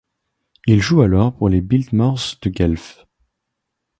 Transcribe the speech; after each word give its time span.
Il 0.65 0.81
joue 0.81 1.01
alors 1.03 1.35
pour 1.37 1.47
les 1.47 1.61
Biltmores 1.61 2.37
de 2.41 2.49
Guelph. 2.49 3.05